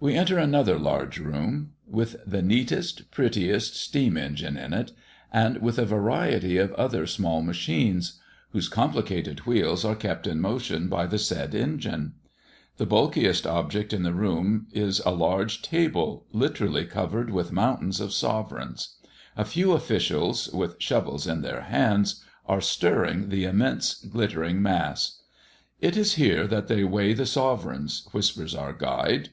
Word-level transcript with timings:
We 0.00 0.16
enter 0.16 0.38
another 0.38 0.76
large 0.76 1.20
room, 1.20 1.74
with 1.86 2.16
the 2.26 2.42
neatest, 2.42 3.12
prettiest 3.12 3.76
steam 3.76 4.16
engine 4.16 4.56
in 4.56 4.72
it, 4.72 4.90
and 5.32 5.58
with 5.58 5.78
a 5.78 5.84
variety 5.86 6.58
of 6.58 6.72
other 6.72 7.06
small 7.06 7.42
machines, 7.42 8.18
whose 8.50 8.68
complicated 8.68 9.46
wheels 9.46 9.84
are 9.84 9.94
kept 9.94 10.26
in 10.26 10.40
motion 10.40 10.88
by 10.88 11.06
the 11.06 11.16
said 11.16 11.54
engine. 11.54 12.14
The 12.78 12.86
bulkiest 12.86 13.46
object 13.46 13.92
in 13.92 14.02
the 14.02 14.12
room 14.12 14.66
is 14.72 14.98
a 15.06 15.10
large 15.12 15.62
table, 15.62 16.26
literally 16.32 16.84
covered 16.84 17.30
with 17.30 17.52
mountains 17.52 18.00
of 18.00 18.12
sovereigns. 18.12 18.96
A 19.36 19.44
few 19.44 19.74
officials, 19.74 20.48
with 20.52 20.74
shovels 20.82 21.28
in 21.28 21.42
their 21.42 21.60
hands, 21.60 22.20
are 22.46 22.60
stirring 22.60 23.28
the 23.28 23.44
immense 23.44 23.94
glittering 23.94 24.60
mass. 24.60 25.22
"It 25.80 25.96
is 25.96 26.14
here 26.14 26.48
that 26.48 26.66
they 26.66 26.82
weigh 26.82 27.12
the 27.14 27.26
sovereigns," 27.26 28.08
whispers 28.10 28.56
our 28.56 28.72
guide. 28.72 29.28